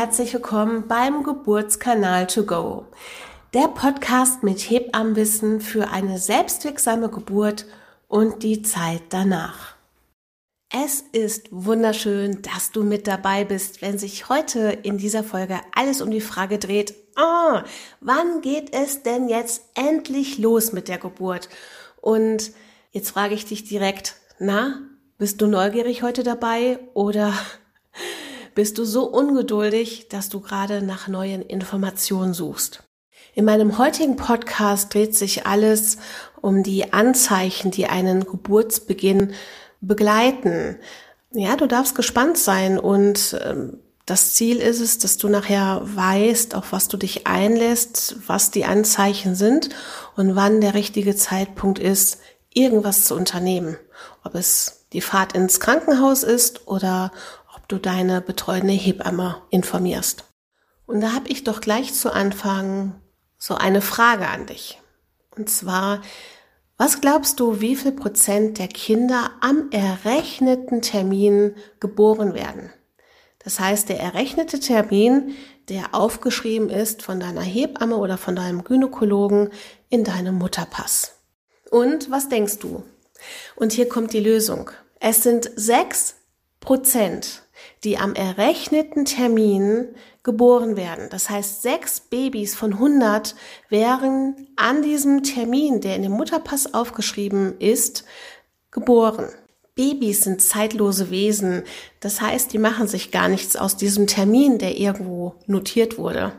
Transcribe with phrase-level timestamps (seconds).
[0.00, 2.86] herzlich willkommen beim Geburtskanal to go.
[3.52, 7.66] Der Podcast mit Hebammenwissen für eine selbstwirksame Geburt
[8.08, 9.74] und die Zeit danach.
[10.72, 16.00] Es ist wunderschön, dass du mit dabei bist, wenn sich heute in dieser Folge alles
[16.00, 17.58] um die Frage dreht, oh,
[18.00, 21.50] wann geht es denn jetzt endlich los mit der Geburt?
[22.00, 22.52] Und
[22.90, 24.80] jetzt frage ich dich direkt, na,
[25.18, 27.34] bist du neugierig heute dabei oder
[28.54, 32.82] bist du so ungeduldig, dass du gerade nach neuen Informationen suchst.
[33.34, 35.98] In meinem heutigen Podcast dreht sich alles
[36.40, 39.32] um die Anzeichen, die einen Geburtsbeginn
[39.80, 40.76] begleiten.
[41.32, 46.56] Ja, du darfst gespannt sein und ähm, das Ziel ist es, dass du nachher weißt,
[46.56, 49.68] auf was du dich einlässt, was die Anzeichen sind
[50.16, 52.18] und wann der richtige Zeitpunkt ist,
[52.52, 53.76] irgendwas zu unternehmen.
[54.24, 57.12] Ob es die Fahrt ins Krankenhaus ist oder
[57.72, 60.24] du deine betreuende Hebamme informierst.
[60.86, 63.00] Und da habe ich doch gleich zu Anfang
[63.38, 64.80] so eine Frage an dich.
[65.36, 66.02] Und zwar,
[66.76, 72.72] was glaubst du, wie viel Prozent der Kinder am errechneten Termin geboren werden?
[73.38, 75.34] Das heißt, der errechnete Termin,
[75.68, 79.50] der aufgeschrieben ist von deiner Hebamme oder von deinem Gynäkologen
[79.88, 81.12] in deinem Mutterpass.
[81.70, 82.82] Und was denkst du?
[83.56, 84.70] Und hier kommt die Lösung.
[84.98, 86.16] Es sind sechs
[86.60, 87.42] Prozent
[87.84, 89.88] die am errechneten Termin
[90.22, 91.08] geboren werden.
[91.10, 93.34] Das heißt, sechs Babys von 100
[93.68, 98.04] wären an diesem Termin, der in dem Mutterpass aufgeschrieben ist,
[98.70, 99.28] geboren.
[99.74, 101.62] Babys sind zeitlose Wesen.
[102.00, 106.32] Das heißt, die machen sich gar nichts aus diesem Termin, der irgendwo notiert wurde.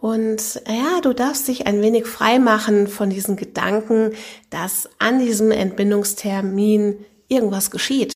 [0.00, 4.12] Und ja, du darfst dich ein wenig frei machen von diesen Gedanken,
[4.48, 8.12] dass an diesem Entbindungstermin irgendwas geschieht.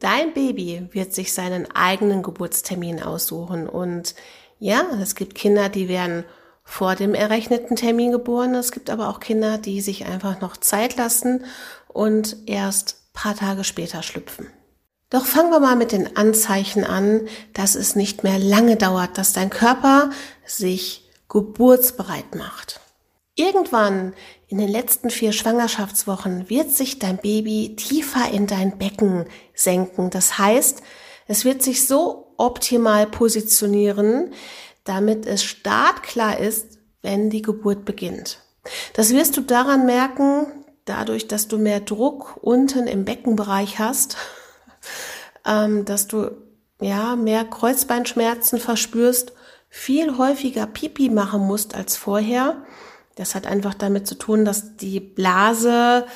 [0.00, 4.14] Dein Baby wird sich seinen eigenen Geburtstermin aussuchen und
[4.60, 6.24] ja, es gibt Kinder, die werden
[6.64, 8.54] vor dem errechneten Termin geboren.
[8.54, 11.44] Es gibt aber auch Kinder, die sich einfach noch Zeit lassen
[11.88, 14.48] und erst paar Tage später schlüpfen.
[15.10, 17.22] Doch fangen wir mal mit den Anzeichen an,
[17.54, 20.10] dass es nicht mehr lange dauert, dass dein Körper
[20.44, 22.80] sich geburtsbereit macht.
[23.34, 24.12] Irgendwann
[24.48, 30.08] in den letzten vier Schwangerschaftswochen wird sich dein Baby tiefer in dein Becken senken.
[30.08, 30.82] Das heißt,
[31.26, 34.32] es wird sich so optimal positionieren,
[34.84, 38.38] damit es startklar ist, wenn die Geburt beginnt.
[38.94, 40.46] Das wirst du daran merken,
[40.86, 44.16] dadurch, dass du mehr Druck unten im Beckenbereich hast,
[45.46, 46.30] ähm, dass du
[46.80, 49.32] ja mehr Kreuzbeinschmerzen verspürst,
[49.68, 52.64] viel häufiger Pipi machen musst als vorher
[53.18, 56.06] das hat einfach damit zu tun, dass die Blase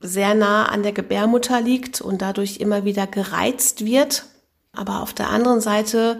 [0.00, 4.26] sehr nah an der Gebärmutter liegt und dadurch immer wieder gereizt wird.
[4.72, 6.18] Aber auf der anderen Seite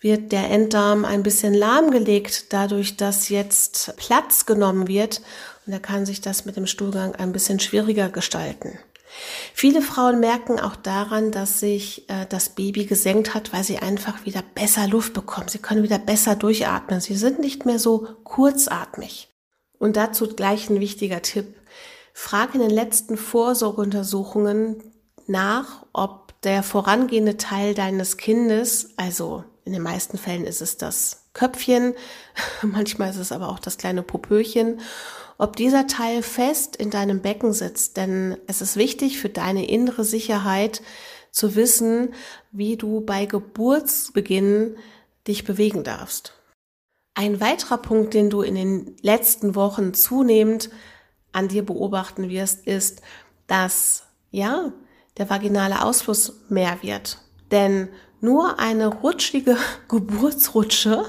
[0.00, 5.20] wird der Enddarm ein bisschen lahmgelegt, dadurch, dass jetzt Platz genommen wird.
[5.66, 8.78] Und da kann sich das mit dem Stuhlgang ein bisschen schwieriger gestalten.
[9.54, 14.24] Viele Frauen merken auch daran, dass sich äh, das Baby gesenkt hat, weil sie einfach
[14.24, 15.48] wieder besser Luft bekommen.
[15.48, 17.00] Sie können wieder besser durchatmen.
[17.00, 19.28] Sie sind nicht mehr so kurzatmig.
[19.78, 21.56] Und dazu gleich ein wichtiger Tipp.
[22.12, 24.82] Frag in den letzten Vorsorgeuntersuchungen
[25.26, 31.28] nach, ob der vorangehende Teil deines Kindes, also in den meisten Fällen ist es das
[31.32, 31.94] Köpfchen,
[32.62, 34.80] manchmal ist es aber auch das kleine Popöchen,
[35.38, 37.96] ob dieser Teil fest in deinem Becken sitzt.
[37.96, 40.82] Denn es ist wichtig für deine innere Sicherheit
[41.30, 42.14] zu wissen,
[42.50, 44.76] wie du bei Geburtsbeginn
[45.26, 46.34] dich bewegen darfst.
[47.14, 50.70] Ein weiterer Punkt, den du in den letzten Wochen zunehmend
[51.32, 53.02] an dir beobachten wirst, ist,
[53.46, 54.72] dass, ja,
[55.16, 57.18] der vaginale Ausfluss mehr wird.
[57.50, 57.88] Denn
[58.20, 59.56] nur eine rutschige
[59.88, 61.04] Geburtsrutsche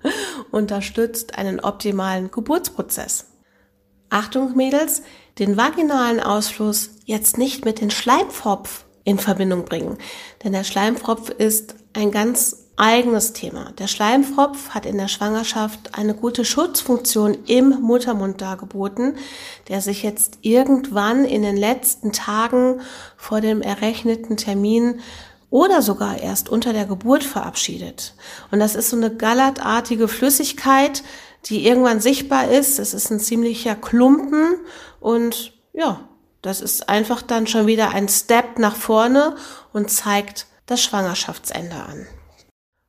[0.50, 3.35] unterstützt einen optimalen Geburtsprozess.
[4.10, 5.02] Achtung Mädels,
[5.38, 9.98] den vaginalen Ausfluss jetzt nicht mit dem Schleimpfropf in Verbindung bringen.
[10.42, 13.72] Denn der Schleimpfropf ist ein ganz eigenes Thema.
[13.78, 19.16] Der Schleimpfropf hat in der Schwangerschaft eine gute Schutzfunktion im Muttermund dargeboten,
[19.68, 22.80] der sich jetzt irgendwann in den letzten Tagen
[23.16, 25.00] vor dem errechneten Termin
[25.48, 28.14] oder sogar erst unter der Geburt verabschiedet.
[28.50, 31.02] Und das ist so eine gallertartige Flüssigkeit,
[31.48, 32.78] die irgendwann sichtbar ist.
[32.78, 34.56] Es ist ein ziemlicher Klumpen
[35.00, 36.08] und ja,
[36.42, 39.36] das ist einfach dann schon wieder ein Step nach vorne
[39.72, 42.06] und zeigt das Schwangerschaftsende an.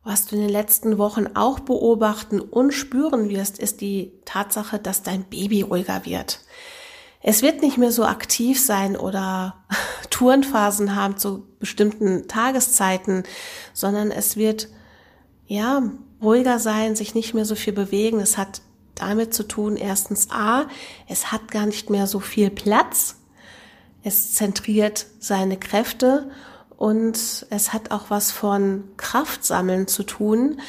[0.04, 5.04] Was du in den letzten Wochen auch beobachten und spüren wirst, ist die Tatsache, dass
[5.04, 6.40] dein Baby ruhiger wird.
[7.22, 9.66] Es wird nicht mehr so aktiv sein oder
[10.10, 13.24] Tourenphasen haben zu bestimmten Tageszeiten,
[13.74, 14.70] sondern es wird
[15.46, 15.82] ja,
[16.22, 18.20] ruhiger sein, sich nicht mehr so viel bewegen.
[18.20, 18.62] Es hat
[18.96, 20.68] damit zu tun, erstens A,
[21.08, 23.16] es hat gar nicht mehr so viel Platz.
[24.04, 26.30] Es zentriert seine Kräfte
[26.78, 30.62] und es hat auch was von Kraftsammeln zu tun.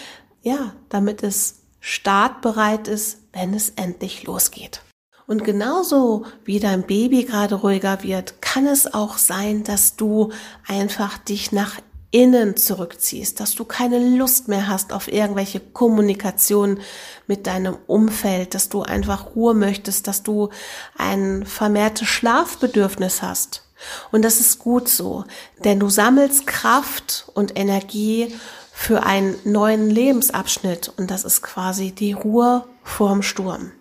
[0.43, 4.83] Ja, damit es startbereit ist, wenn es endlich losgeht.
[5.27, 10.33] Und genauso wie dein Baby gerade ruhiger wird, kann es auch sein, dass du
[10.67, 11.79] einfach dich nach
[12.11, 16.81] innen zurückziehst, dass du keine Lust mehr hast auf irgendwelche Kommunikation
[17.27, 20.49] mit deinem Umfeld, dass du einfach Ruhe möchtest, dass du
[20.97, 23.65] ein vermehrtes Schlafbedürfnis hast.
[24.11, 25.25] Und das ist gut so,
[25.65, 28.35] denn du sammelst Kraft und Energie
[28.73, 33.73] für einen neuen Lebensabschnitt und das ist quasi die Ruhe vorm Sturm.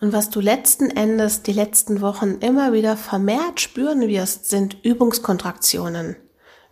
[0.00, 6.16] Und was du letzten Endes die letzten Wochen immer wieder vermehrt spüren wirst, sind Übungskontraktionen.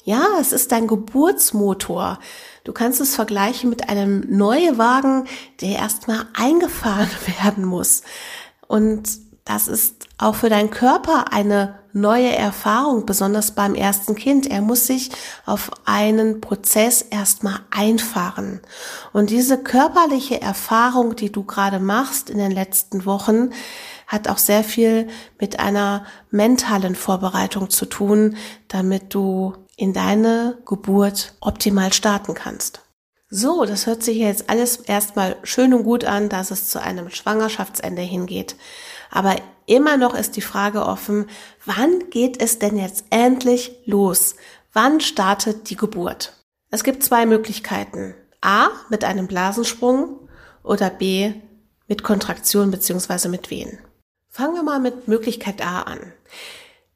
[0.06, 2.19] Ja, es ist dein Geburtsmotor.
[2.62, 5.27] Du kannst es vergleichen mit einem Neuwagen,
[5.62, 7.09] der erstmal eingefahren
[7.43, 8.03] werden muss.
[8.69, 9.09] Und
[9.47, 14.47] das ist auch für deinen Körper eine neue Erfahrung, besonders beim ersten Kind.
[14.47, 15.11] Er muss sich
[15.47, 18.61] auf einen Prozess erstmal einfahren.
[19.15, 23.51] Und diese körperliche Erfahrung, die du gerade machst in den letzten Wochen,
[24.06, 25.09] hat auch sehr viel
[25.41, 28.37] mit einer mentalen Vorbereitung zu tun,
[28.69, 32.82] damit du in deine Geburt optimal starten kannst.
[33.31, 37.11] So, das hört sich jetzt alles erstmal schön und gut an, dass es zu einem
[37.11, 38.55] Schwangerschaftsende hingeht.
[39.11, 39.37] Aber
[39.67, 41.26] immer noch ist die Frage offen,
[41.65, 44.37] wann geht es denn jetzt endlich los?
[44.73, 46.35] Wann startet die Geburt?
[46.70, 48.15] Es gibt zwei Möglichkeiten.
[48.41, 50.29] A, mit einem Blasensprung
[50.62, 51.32] oder B,
[51.88, 53.29] mit Kontraktion bzw.
[53.29, 53.79] mit Wehen.
[54.29, 56.12] Fangen wir mal mit Möglichkeit A an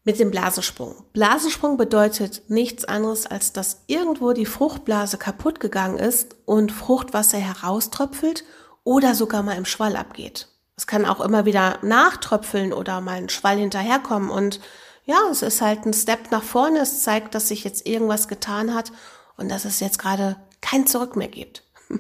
[0.09, 0.95] mit dem Blasensprung.
[1.13, 8.43] Blasensprung bedeutet nichts anderes, als dass irgendwo die Fruchtblase kaputt gegangen ist und Fruchtwasser herauströpfelt
[8.85, 10.49] oder sogar mal im Schwall abgeht.
[10.77, 14.61] Es kann auch immer wieder nachtröpfeln oder mal ein Schwall hinterherkommen und
[15.05, 16.79] ja, es ist halt ein Step nach vorne.
[16.79, 18.93] Es zeigt, dass sich jetzt irgendwas getan hat
[19.37, 21.65] und dass es jetzt gerade kein Zurück mehr gibt.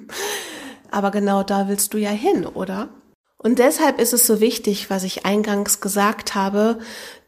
[0.90, 2.88] Aber genau da willst du ja hin, oder?
[3.38, 6.80] Und deshalb ist es so wichtig, was ich eingangs gesagt habe,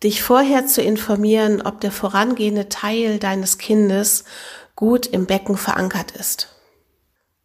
[0.02, 4.24] dich vorher zu informieren, ob der vorangehende Teil deines Kindes
[4.74, 6.48] gut im Becken verankert ist.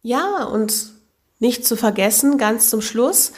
[0.02, 0.92] Ja, und
[1.38, 3.32] nicht zu vergessen, ganz zum Schluss,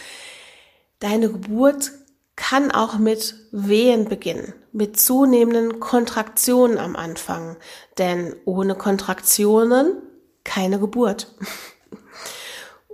[0.99, 1.93] deine Geburt
[2.37, 7.57] kann auch mit Wehen beginnen, mit zunehmenden Kontraktionen am Anfang,
[7.99, 10.01] denn ohne Kontraktionen
[10.45, 11.35] keine Geburt.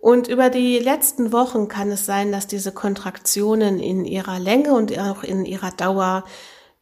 [0.04, 4.98] Und über die letzten Wochen kann es sein, dass diese Kontraktionen in ihrer Länge und
[4.98, 6.24] auch in ihrer Dauer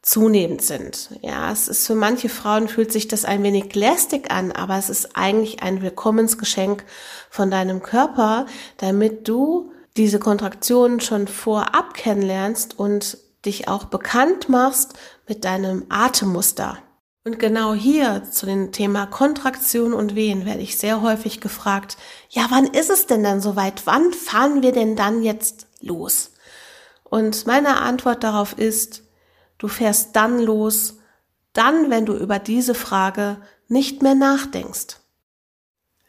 [0.01, 1.09] zunehmend sind.
[1.21, 4.89] Ja, es ist für manche Frauen fühlt sich das ein wenig lästig an, aber es
[4.89, 6.83] ist eigentlich ein Willkommensgeschenk
[7.29, 14.95] von deinem Körper, damit du diese Kontraktionen schon vorab kennenlernst und dich auch bekannt machst
[15.29, 16.77] mit deinem Atemmuster.
[17.25, 21.95] Und genau hier zu dem Thema Kontraktion und Wehen werde ich sehr häufig gefragt,
[22.29, 23.85] ja, wann ist es denn dann soweit?
[23.85, 26.31] Wann fahren wir denn dann jetzt los?
[27.05, 29.03] Und meine Antwort darauf ist,
[29.57, 30.97] du fährst dann los,
[31.53, 33.37] dann, wenn du über diese Frage
[33.69, 34.97] nicht mehr nachdenkst.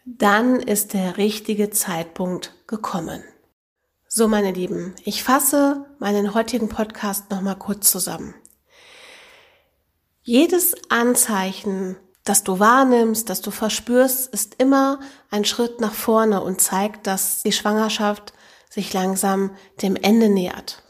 [0.06, 3.22] Dann ist der richtige Zeitpunkt gekommen.
[4.08, 8.34] So, meine Lieben, ich fasse meinen heutigen Podcast nochmal kurz zusammen.
[10.26, 14.98] Jedes Anzeichen, das du wahrnimmst, das du verspürst, ist immer
[15.30, 18.32] ein Schritt nach vorne und zeigt, dass die Schwangerschaft
[18.70, 19.50] sich langsam
[19.82, 20.82] dem Ende nähert.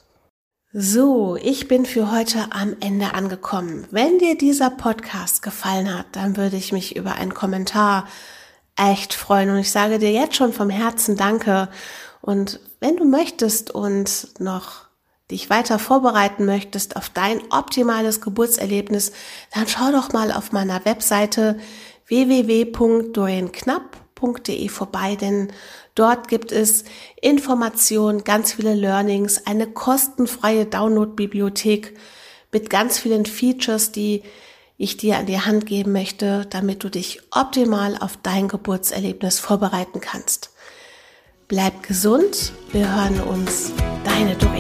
[0.72, 3.88] So, ich bin für heute am Ende angekommen.
[3.90, 8.06] Wenn dir dieser Podcast gefallen hat, dann würde ich mich über einen Kommentar
[8.76, 9.50] echt freuen.
[9.50, 11.68] Und ich sage dir jetzt schon vom Herzen Danke.
[12.20, 14.86] Und wenn du möchtest und noch
[15.30, 19.12] dich weiter vorbereiten möchtest auf dein optimales Geburtserlebnis,
[19.52, 21.58] dann schau doch mal auf meiner Webseite
[22.08, 25.50] www.dorienknapp.de vorbei, denn
[25.94, 26.84] dort gibt es
[27.20, 31.96] Informationen, ganz viele Learnings, eine kostenfreie Download-Bibliothek
[32.52, 34.22] mit ganz vielen Features, die
[34.76, 40.00] ich dir an die Hand geben möchte, damit du dich optimal auf dein Geburtserlebnis vorbereiten
[40.00, 40.50] kannst.
[41.48, 43.72] Bleib gesund, wir hören uns,
[44.04, 44.53] deine Doro.